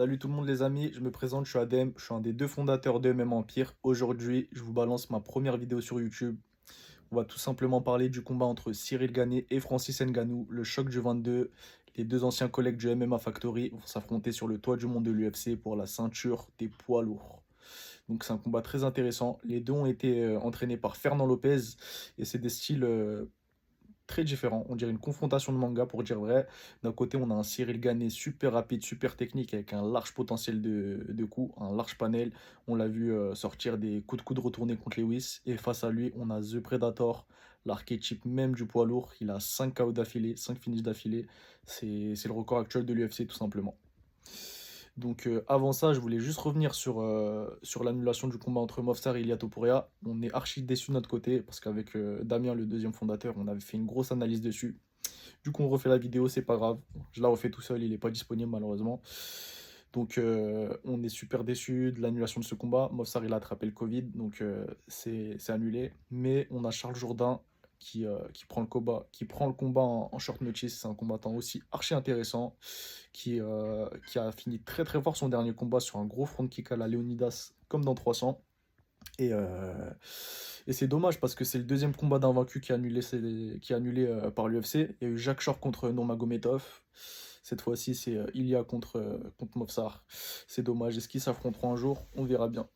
[0.00, 2.20] Salut tout le monde les amis, je me présente, je suis Adem, je suis un
[2.20, 3.74] des deux fondateurs de MM Empire.
[3.82, 6.38] Aujourd'hui, je vous balance ma première vidéo sur YouTube.
[7.12, 10.88] On va tout simplement parler du combat entre Cyril Gagné et Francis Nganou, le choc
[10.88, 11.50] du 22.
[11.96, 15.10] Les deux anciens collègues du MMA Factory vont s'affronter sur le toit du monde de
[15.10, 17.42] l'UFC pour la ceinture des poids lourds.
[18.08, 19.38] Donc c'est un combat très intéressant.
[19.44, 21.60] Les deux ont été euh, entraînés par Fernand Lopez
[22.16, 23.26] et c'est des styles euh,
[24.18, 24.66] différent.
[24.68, 26.46] On dirait une confrontation de manga pour dire vrai.
[26.82, 30.60] D'un côté, on a un Cyril Gagné super rapide, super technique avec un large potentiel
[30.60, 32.32] de, de coups, un large panel.
[32.68, 35.40] On l'a vu euh, sortir des coups de coude retournés contre Lewis.
[35.46, 37.26] Et face à lui, on a The Predator,
[37.64, 39.12] l'archétype même du poids lourd.
[39.20, 41.26] Il a 5 KO d'affilée, 5 finishes d'affilée.
[41.64, 43.76] C'est le record actuel de l'UFC tout simplement.
[44.96, 49.16] Donc euh, avant ça, je voulais juste revenir sur, euh, l'annulation du combat entre Mofsar
[49.16, 49.88] et Ilia Topuria.
[50.04, 53.48] On est archi déçus de notre côté parce qu'avec euh, Damien, le deuxième fondateur, on
[53.48, 54.76] avait fait une grosse analyse dessus.
[55.42, 56.78] Du coup, on refait la vidéo, c'est pas grave.
[57.12, 59.00] Je la refais tout seul, il n'est pas disponible malheureusement.
[59.92, 60.20] Donc
[60.84, 62.90] on est super déçus de l'annulation de ce combat.
[62.92, 64.44] Mofsar, il a attrapé le Covid, donc
[64.86, 65.92] c'est annulé.
[66.10, 67.40] Mais on a Charles Jourdain
[67.80, 70.78] qui, euh, qui, prend le combat, qui prend le combat en, short notice.
[70.78, 72.54] C'est un combattant aussi archi intéressant
[73.12, 76.46] qui, euh, qui a fini très très fort son dernier combat sur un gros front
[76.46, 78.40] kick à la Leonidas comme dans 300.
[79.18, 79.90] Et, euh,
[80.66, 83.00] et c'est dommage parce que c'est le deuxième combat d'un vaincu qui est annulé,
[83.60, 84.06] qui est annulé
[84.36, 84.74] par l'UFC.
[84.74, 86.62] Il y a eu Jacques Shore contre Nurmagomedov.
[87.42, 90.04] Cette fois-ci, c'est Ilya contre, contre Movsar.
[90.46, 90.98] C'est dommage.
[90.98, 92.06] Est-ce qu'ils s'affronteront un jour?
[92.14, 92.68] On verra bien.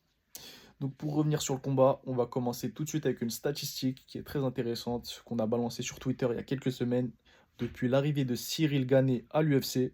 [0.79, 4.03] Donc pour revenir sur le combat, on va commencer tout de suite avec une statistique
[4.07, 7.11] qui est très intéressante, qu'on a balancée sur Twitter il y a quelques semaines.
[7.57, 9.93] Depuis l'arrivée de Cyril Gane à l'UFC,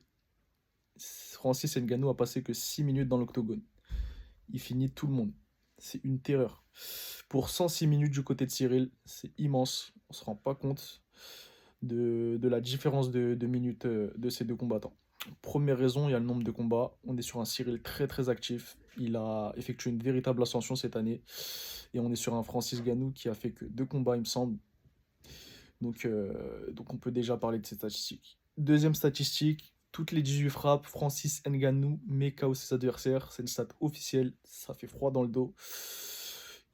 [0.97, 3.61] Francis Ngannou a passé que 6 minutes dans l'octogone.
[4.49, 5.33] Il finit tout le monde.
[5.77, 6.63] C'est une terreur.
[7.29, 9.93] Pour 106 minutes du côté de Cyril, c'est immense.
[10.09, 11.03] On ne se rend pas compte
[11.81, 14.95] de, la différence de, de minutes euh, de ces deux combattants.
[15.41, 16.91] Première raison, il y a le nombre de combats.
[17.05, 18.77] On est sur un Cyril très très actif.
[18.97, 21.21] Il a effectué une véritable ascension cette année.
[21.93, 24.25] Et on est sur un Francis Ganou qui a fait que deux combats, il me
[24.25, 24.57] semble.
[25.81, 28.39] Donc, euh, on peut déjà parler de ces statistiques.
[28.57, 33.31] Deuxième statistique, toutes les 18 frappes, Francis Nganou met KO ses adversaires.
[33.31, 35.53] C'est une stat officielle, ça fait froid dans le dos.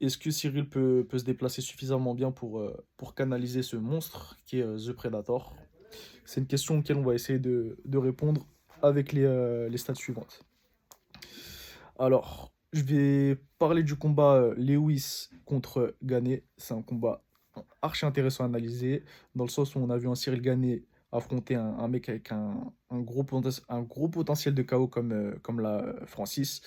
[0.00, 4.36] Est-ce que Cyril peut, peut, se déplacer suffisamment bien pour, euh, pour canaliser ce monstre
[4.46, 5.56] qui est euh, The Predator?
[6.28, 8.46] C'est une question auquel on va essayer de, répondre
[8.82, 10.44] avec les, euh, les stats suivantes.
[11.98, 16.40] Alors, je vais parler du combat euh, Lewis contre Gane.
[16.58, 17.24] C'est un combat
[17.80, 20.80] archi intéressant à analyser, dans le sens où on a vu un Cyril Gane
[21.12, 26.60] affronter un, mec avec un, gros potentiel de comme, euh, comme la Francis.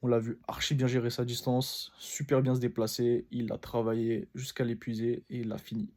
[0.00, 3.26] On l'a vu archi bien gérer sa distance, super bien se déplacer.
[3.30, 5.92] Il a travaillé jusqu'à l'épuiser et il a fini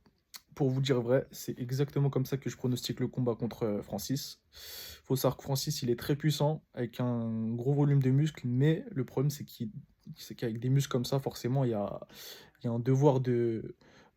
[0.58, 3.82] pour vous dire vrai, c'est exactement comme ça que je pronostique le combat contre euh,
[3.84, 4.42] Francis.
[5.04, 8.84] Faut savoir que Francis, il est très puissant, avec un gros volume de muscles, mais
[8.90, 12.00] le problème, c'est qu'avec des muscles comme ça, forcément, il y a,
[12.64, 13.20] un devoir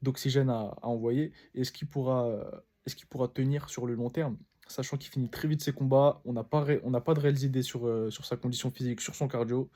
[0.01, 1.35] d'oxygène à, envoyer.
[1.55, 2.49] Est-ce qu'il pourra,
[3.35, 4.39] tenir sur le long terme?
[4.67, 8.09] Sachant qu'il finit très vite ses combats, on n'a pas, de réelles idées sur, euh,
[8.09, 9.71] sur sa condition physique, sur son cardio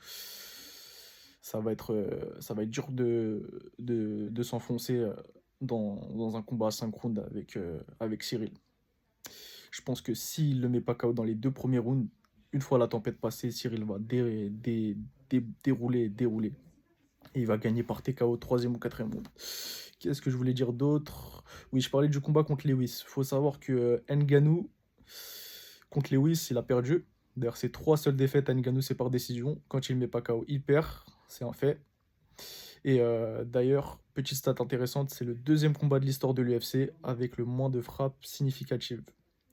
[1.41, 5.07] ça va être, euh, dur de s'enfoncer
[5.61, 8.51] dans, un combat asynchrone avec, euh, avec Cyril.
[9.71, 12.07] Je pense que s'il ne le met pas KO dans les deux premiers rounds,
[12.53, 16.53] une fois la tempête passée, Cyril va dérouler, dérouler.
[17.33, 19.27] Et il va gagner par TKO troisième ou quatrième round.
[19.99, 21.43] Qu'est-ce que je voulais dire d'autre?
[21.73, 23.03] Oui, je parlais du combat contre Lewis.
[23.05, 24.69] Il faut savoir que euh, Nganou,
[25.89, 27.05] contre Lewis, il a perdu.
[27.35, 29.61] D'ailleurs, c'est trois seules défaites à Nganou, c'est par décision.
[29.67, 30.87] Quand il ne met pas KO, il perd.
[31.27, 31.81] C'est un fait.
[32.85, 37.37] Et euh, d'ailleurs, petite stat intéressante, c'est le deuxième combat de l'histoire de l'UFC avec
[37.37, 39.01] le moins de frappes significatives.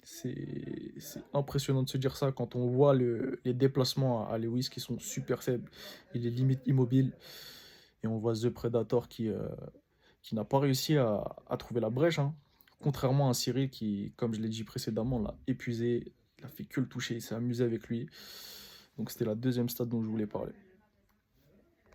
[0.04, 0.92] C'est
[1.32, 5.42] impressionnant de se dire ça quand on voit les déplacements à, Lewis qui sont super
[5.42, 5.70] faibles.
[6.14, 7.12] Il est limite immobile.
[8.04, 9.48] Et on voit The Predator qui, euh,
[10.32, 11.24] n'a pas réussi à,
[11.58, 12.18] trouver la brèche.
[12.18, 12.34] Hein.
[12.82, 16.12] Contrairement à Cyril qui, comme je l'ai dit précédemment, l'a épuisé.
[16.38, 18.10] Il a fait que le toucher, il s'est amusé avec lui.
[18.98, 20.52] Donc c'était la deuxième stat dont je voulais parler.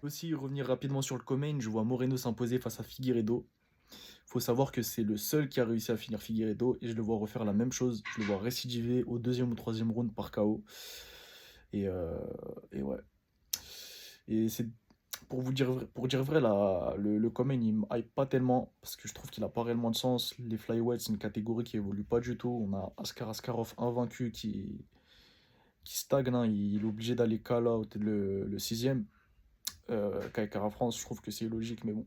[0.07, 3.45] Aussi, revenir rapidement sur le Comain, je vois Moreno s'imposer face à Figueredo.
[4.25, 7.01] faut savoir que c'est le seul qui a réussi à finir Figueredo et je le
[7.01, 8.01] vois refaire la même chose.
[8.15, 10.63] Je le vois récidiver au deuxième ou troisième round par KO.
[11.73, 12.17] Et, euh,
[12.71, 12.99] et ouais.
[14.29, 14.69] Et c'est
[15.27, 19.09] pour vous dire, pour dire vrai, là, le, le il hype pas tellement parce que
[19.09, 20.33] je trouve qu'il a pas réellement de sens.
[20.39, 22.65] Les flyweights, c'est une catégorie qui évolue pas du tout.
[22.65, 24.85] On a Askar Askarov invaincu qui,
[25.83, 26.33] qui stagne.
[26.33, 26.45] Hein.
[26.45, 29.05] Il, est obligé d'aller call out le, le sixième
[29.89, 32.05] euh, France, je trouve que c'est logique, mais bon.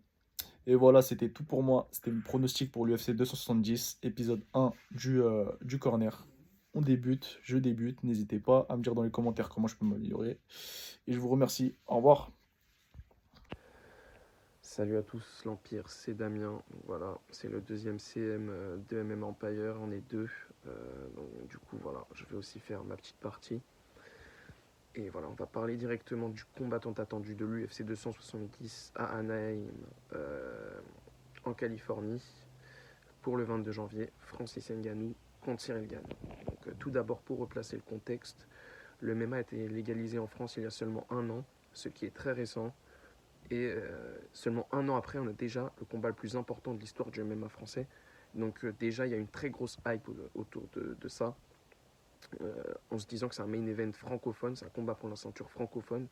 [0.67, 1.88] Et voilà, c'était tout pour moi.
[1.91, 6.27] C'était le pronostic pour l'UFC 270, épisode 1 du, euh, du corner.
[6.75, 8.05] on débute, je débute.
[8.05, 10.38] N'hésitez pas à me dire dans les commentaires comment je peux m'améliorer.
[11.06, 11.75] Et je vous remercie.
[11.87, 12.31] Au revoir.
[14.62, 16.62] Salut à tous, l'Empire, c'est Damien.
[16.85, 19.76] Voilà, c'est le deuxième CM euh, de MM Empire.
[19.81, 20.29] On est deux.
[21.49, 23.62] Du coup, voilà, je vais aussi faire ma petite partie.
[24.97, 29.69] Et voilà, on va parler directement du combattant attendu de l'UFC 270 à Anaheim,
[30.15, 30.81] euh,
[31.45, 32.23] en Californie,
[33.23, 34.11] pour le 22 janvier.
[34.19, 36.03] Francis Ngannou contre Cyril Gann.
[36.47, 38.47] Donc, euh, tout d'abord, pour replacer le contexte,
[39.01, 42.05] le MMA a été légalisé en France il y a seulement un an, ce qui
[42.05, 42.75] est très récent.
[43.51, 46.81] Et euh, seulement un an après, on a déjà le combat le plus important de
[46.81, 47.87] l'histoire du MMA français.
[48.35, 51.37] Donc déjà, il y a une très grosse hype autour de, ça.
[52.91, 55.51] En se disant que c'est un main event francophone, c'est un combat pour la ceinture
[55.51, 56.07] francophone.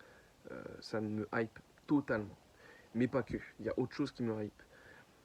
[0.80, 2.36] ça me hype totalement.
[2.94, 3.36] Mais pas que.
[3.60, 4.62] Il y a autre chose qui me hype.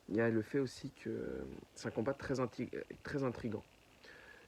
[0.10, 1.46] Il y a le fait aussi que
[1.76, 2.36] c'est un combat très,
[3.04, 3.64] très intrigant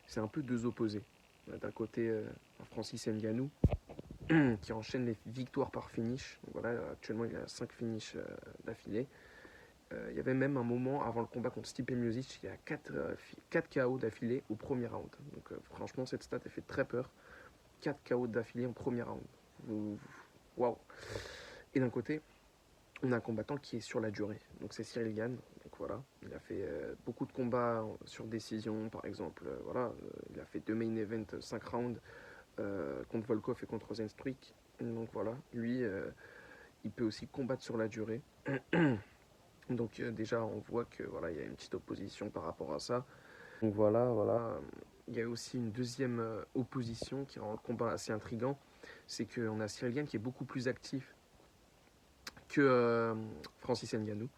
[0.08, 1.04] c'est un peu deux opposés.
[1.48, 2.24] D'un côté, euh,
[2.72, 3.50] Francis Ngannou,
[4.62, 6.40] qui enchaîne les victoires par finish.
[6.54, 8.26] voilà, actuellement, il a 5 finishes euh,
[8.66, 9.08] d'affilée.
[9.96, 12.50] Euh, il y avait même un moment avant le combat contre Stipe Miocic, il y
[12.50, 12.92] a 4,
[13.50, 15.10] 4 KO d'affilée au premier round.
[15.34, 17.10] Donc franchement, cette stat, elle fait très peur.
[17.82, 19.24] 4 KO d'affilée en premier round.
[20.58, 20.78] Waouh
[21.74, 22.22] Et d'un côté,
[23.04, 24.40] on a un combattant qui est sur la durée.
[24.62, 25.38] Donc c'est Cyril Gann,
[25.78, 29.44] voilà, il a fait euh, beaucoup de combats sur décision, par exemple.
[29.48, 32.00] Euh, voilà, euh, il a fait deux main events, 5 rounds
[33.10, 34.56] contre Volkov et contre Rosenstruik.
[34.80, 35.82] Donc voilà, lui,
[36.86, 38.22] il peut aussi combattre sur la durée.
[39.70, 42.80] Donc déjà, on voit que voilà, il y a une petite opposition par rapport à
[42.80, 43.06] ça.
[43.62, 44.60] Donc voilà, voilà.
[45.08, 46.24] Il y a aussi une deuxième
[46.56, 48.58] opposition qui rend le combat assez intrigant.
[49.08, 51.16] C'est qu'on a Cyril Gann qui est beaucoup plus actif
[52.50, 53.16] que
[53.60, 54.30] Francis Ngannou.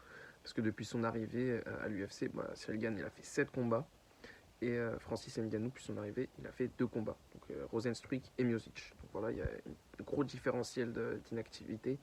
[0.44, 3.52] Parce que depuis son arrivée euh, à l'UFC, bah, Cyril Gann il a fait 7
[3.52, 3.88] combats.
[4.62, 7.18] Et euh, Francis Ngannou, depuis son arrivée, il a fait 2 combats.
[7.34, 8.94] Donc euh, Rosenstruik et Miocic.
[9.02, 10.94] Donc voilà, il y a un gros différentiel
[11.30, 12.00] d'inactivité.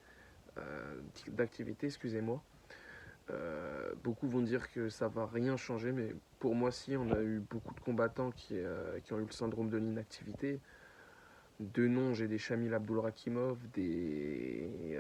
[1.29, 2.43] d'activité, excusez-moi.
[4.03, 7.41] Beaucoup vont dire que ça va rien changer, mais pour moi, si, on a eu
[7.41, 8.57] beaucoup de combattants qui,
[9.05, 10.61] qui ont eu le syndrome de l'inactivité.
[11.61, 14.99] De nom, j'ai des Shamil Abdul Rakimov, des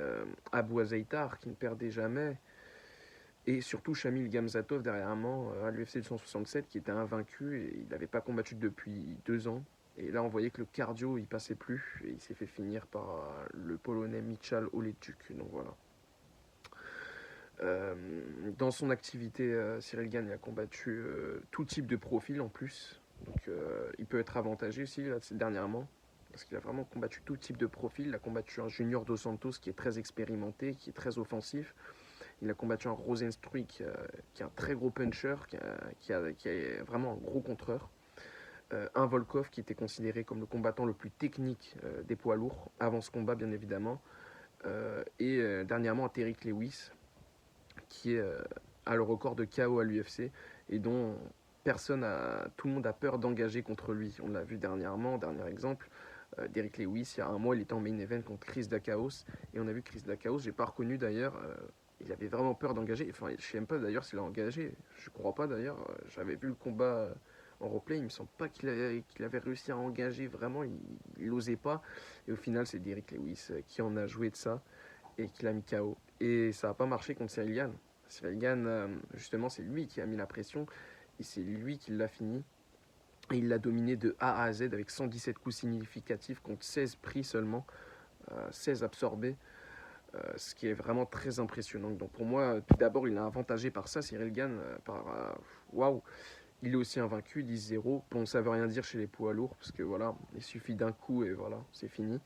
[0.52, 2.38] Abou Azaitar qui ne perdaient jamais.
[3.46, 8.06] Et surtout Shamil Gamzatov dernièrement euh, à l'UFC 267 qui était invaincu et il n'avait
[8.06, 9.62] pas combattu depuis deux ans.
[9.98, 12.86] Et là on voyait que le cardio il passait plus et il s'est fait finir
[12.86, 15.32] par euh, le polonais Michal Oletuk.
[15.36, 15.74] Donc voilà.
[17.62, 17.94] Euh,
[18.58, 21.04] dans son activité, Cyril Gann a combattu
[21.50, 23.00] tout type de profil en plus.
[23.26, 23.50] Donc
[23.98, 25.88] il peut être avantagé aussi dernièrement.
[26.34, 28.08] Parce qu'il a vraiment combattu tout type de profil.
[28.08, 31.76] Il a combattu un junior Dos Santos qui est très expérimenté, qui est très offensif.
[32.42, 33.94] Il a combattu un Rosenstruik euh,
[34.34, 35.36] qui est un très gros puncher,
[36.00, 37.88] qui, est vraiment un gros contreur.
[38.72, 42.36] Euh, un Volkov qui était considéré comme le combattant le plus technique euh, des poids
[42.36, 44.00] lourds, avant ce combat bien évidemment.
[45.18, 46.90] et dernièrement un Terry Lewis,
[48.02, 48.18] qui
[48.86, 50.30] a le record de KO à l'UFC
[50.68, 51.16] et dont
[51.62, 54.16] personne a, tout le monde a peur d'engager contre lui.
[54.22, 55.88] On l'a vu dernièrement, dernier exemple.
[56.52, 59.24] Derrick Lewis, il y a un mois, il était en main event contre Chris Dakaos.
[59.54, 61.40] Et on a vu Chris Dakaos, j'ai pas reconnu d'ailleurs
[62.00, 63.08] il avait vraiment peur d'engager.
[63.10, 64.74] Enfin, je ne sais même pas d'ailleurs s'il a engagé.
[64.96, 65.78] Je crois pas d'ailleurs.
[66.08, 67.08] J'avais vu le combat
[67.60, 67.98] en replay.
[67.98, 70.62] Il me semble pas qu'il avait, réussi à engager vraiment.
[70.64, 71.82] Il n'osait pas.
[72.28, 74.62] Et au final, c'est Derrick Lewis qui en a joué de ça
[75.18, 75.96] et qui l'a mis KO.
[76.20, 77.72] Et ça n'a pas marché contre Cyril Gann.
[78.08, 80.66] Cyril Gann, euh, justement, c'est lui qui a mis la pression
[81.18, 82.44] et c'est lui qui l'a fini.
[83.32, 87.24] Et il l'a dominé de A à Z avec 117 coups significatifs contre 16 pris
[87.24, 87.66] seulement,
[88.50, 89.36] 16 euh, absorbés.
[90.14, 91.90] Euh, ce qui est vraiment très impressionnant.
[91.90, 95.04] Donc pour moi, tout d'abord, il est avantagé par ça, Cyril Gann, par
[95.72, 96.02] waouh.
[96.62, 98.02] Il est aussi invaincu, 10-0.
[98.10, 100.92] Bon, ça veut rien dire chez les poids lourds, parce que voilà, il suffit d'un
[100.92, 102.20] coup et voilà, c'est fini.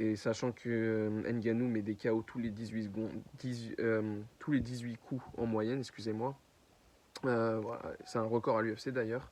[0.00, 3.10] Et sachant que Nganou met des KO tous les 18 secondes,
[4.38, 6.38] tous les 18 coups en moyenne, excusez-moi.
[7.22, 9.30] voilà, c'est un record à l'UFC d'ailleurs.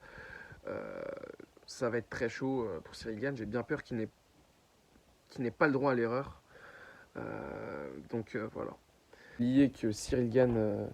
[1.66, 3.36] ça va être très chaud pour Cyril Gann.
[3.36, 3.96] J'ai bien peur qu'il
[5.38, 6.42] n'ait pas le droit à l'erreur.
[7.16, 8.72] Euh, donc euh, voilà.
[9.38, 10.86] Lié que Cyril Gann, euh,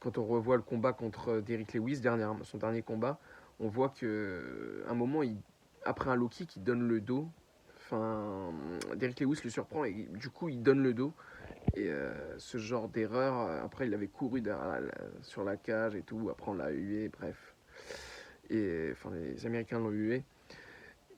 [0.00, 3.18] quand on revoit le combat contre Derrick Lewis, dernièrement, son dernier combat,
[3.58, 5.36] on voit que un moment, il,
[5.84, 7.28] après un low kick, il donne le dos.
[7.92, 8.52] Enfin,
[8.94, 11.12] Derrick Lewis le surprend et du coup, il donne le dos.
[11.74, 11.90] Et
[12.38, 14.42] ce genre d'erreur, après, il avait couru
[15.22, 16.28] sur la cage et tout.
[16.30, 17.54] Après, on l'a hué, bref.
[18.48, 20.22] Et enfin, les Américains l'ont hué.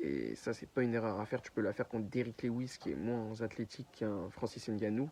[0.01, 1.43] Et ça, c'est pas une erreur à faire.
[1.43, 5.11] Tu peux la faire contre Derrick Lewis, qui est moins athlétique qu'un Francis Ngannou.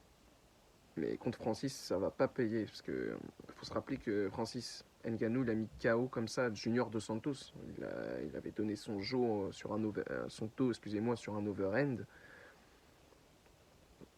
[0.96, 2.64] Mais contre Francis, ça va pas payer.
[2.64, 3.16] Parce que
[3.56, 7.54] faut se rappeler que Francis Ngannou, il a mis KO comme ça Junior de Santos.
[7.68, 7.86] Il,
[8.28, 12.04] il avait donné son, jaw sur un over, son taux excusez-moi, sur un overhand.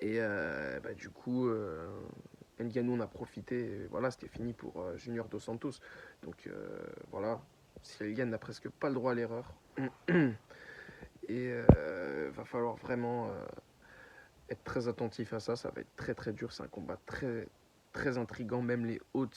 [0.02, 1.88] Et euh, bah, du coup, euh,
[2.58, 3.86] Ngannou en a profité.
[3.88, 5.74] voilà, c'était fini pour euh, Junior Dos Santos.
[6.24, 6.80] Donc euh,
[7.12, 7.40] voilà,
[7.82, 9.54] Cyril n'a presque pas le droit à l'erreur.
[11.28, 11.54] Et
[12.34, 13.30] va falloir vraiment
[14.52, 15.56] être très attentif à ça.
[15.56, 16.52] Ça va être très très dur.
[16.52, 17.48] C'est un combat très
[17.92, 18.62] très intrigant.
[18.62, 19.28] Même les odds,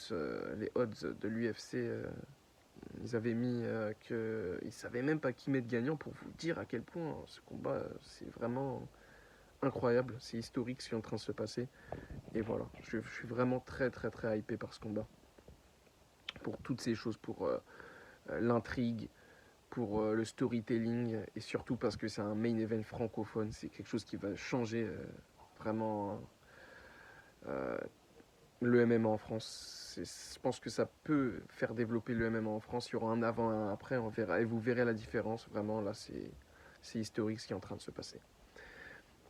[0.56, 1.76] les odds de l'UFC,
[3.02, 3.62] ils avaient mis
[4.08, 7.40] que ils savaient même pas qui mettre gagnant pour vous dire à quel point ce
[7.42, 8.88] combat c'est vraiment
[9.62, 11.68] incroyable, c'est historique ce qui est en train de se passer.
[12.34, 15.06] Et voilà, je, suis vraiment très très très hypé par ce combat.
[16.42, 17.58] Pour toutes ces choses, pour euh,
[18.30, 19.08] euh, l'intrigue,
[19.70, 23.88] pour euh, le storytelling, et surtout parce que c'est un main event francophone, c'est quelque
[23.88, 24.88] chose qui va changer
[25.58, 26.20] vraiment
[28.60, 29.98] le MMA en France.
[29.98, 32.88] Je pense que ça peut faire développer le MMA en France.
[32.90, 35.48] Il y aura un avant et un après, on verra, et vous verrez la différence.
[35.48, 38.20] Vraiment, là, c'est historique ce qui est en train de se passer.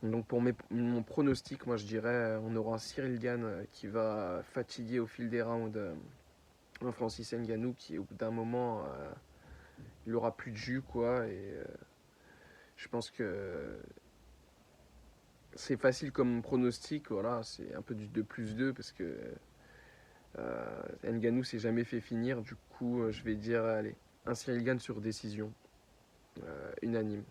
[0.03, 4.43] Donc pour mon pronostic, moi je dirais euh, on aura Cyril Gann euh, qui va
[4.43, 5.95] fatiguer au fil des rounds euh,
[6.81, 8.83] un Francis Ngannou qui au bout d'un moment
[10.05, 11.53] il aura plus de jus quoi et
[12.75, 13.79] je pense que
[15.53, 19.17] c'est facile comme pronostic voilà c'est un peu du 2 plus 2 parce que
[20.37, 24.79] euh, Ngannou s'est jamais fait finir du coup je vais dire allez un Cyril Gann
[24.79, 25.51] sur décision
[26.81, 27.23] unanime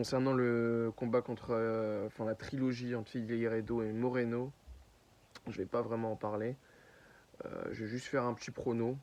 [0.00, 4.52] Concernant le combat contre, euh, enfin la trilogie entre Figueiredo et Moreno,
[5.48, 6.56] je vais pas vraiment en parler.
[7.44, 8.96] Euh, je vais juste faire un petit prono.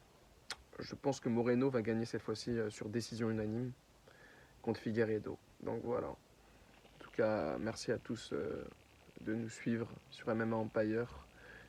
[0.80, 3.72] Je pense que Moreno va gagner cette fois-ci euh, sur décision unanime
[4.62, 5.38] contre Figueiredo.
[5.62, 6.08] Donc voilà.
[6.08, 6.18] En
[7.00, 8.34] tout cas, merci à tous
[9.22, 11.26] de nous suivre sur MMA Empire.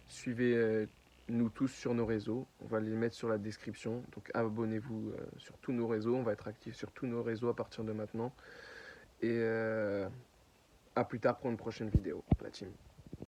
[0.09, 0.87] Suivez
[1.29, 2.47] nous tous sur nos réseaux.
[2.61, 4.03] On va les mettre sur la description.
[4.15, 6.17] Donc abonnez-vous sur tous nos réseaux.
[6.17, 8.33] On va être actifs sur tous nos réseaux à partir de maintenant.
[9.21, 10.09] Et euh,
[10.95, 12.71] à plus tard pour une prochaine vidéo, la team.